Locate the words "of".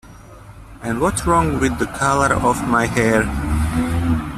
2.33-2.67